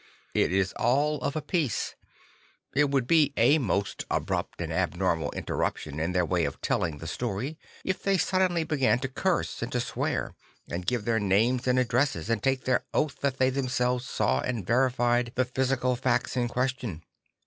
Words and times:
It 0.33 0.51
is 0.51 0.73
all 0.77 1.21
of 1.21 1.35
a 1.35 1.43
piece; 1.43 1.93
it 2.73 2.89
would 2.89 3.05
be 3.05 3.33
a 3.37 3.59
most 3.59 4.03
abrupt 4.09 4.59
and 4.59 4.73
abnormal 4.73 5.29
interruption 5.33 5.99
in 5.99 6.11
their 6.11 6.25
way 6.25 6.43
of 6.45 6.59
telling 6.59 6.97
the 6.97 7.05
story 7.05 7.59
if 7.83 8.01
they 8.01 8.17
suddenly 8.17 8.63
began 8.63 8.97
to 9.01 9.07
curse 9.07 9.61
and 9.61 9.71
to 9.73 9.79
swear, 9.79 10.33
and 10.67 10.87
give 10.87 11.05
their 11.05 11.19
names 11.19 11.67
and 11.67 11.77
addresses, 11.77 12.31
and 12.31 12.41
take 12.41 12.65
their 12.65 12.83
oath 12.95 13.19
that 13.21 13.37
they 13.37 13.51
themselves 13.51 14.09
saw 14.09 14.39
and 14.41 14.65
verified 14.65 15.33
the 15.35 15.45
physical 15.45 15.95
facts 15.95 16.35
in 16.35 16.47
question. 16.47 17.03